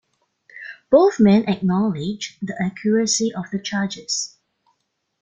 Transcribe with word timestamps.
Both 0.89 1.19
men 1.19 1.47
acknowledged 1.47 2.39
the 2.41 2.59
accuracy 2.59 3.31
of 3.35 3.51
the 3.51 3.59
charges. 3.59 4.35